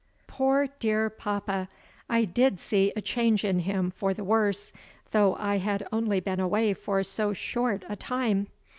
[0.25, 1.69] Poor dear papa!
[2.09, 4.73] I did see a change in him for the worse
[5.11, 8.47] though I had only been away for so short a time.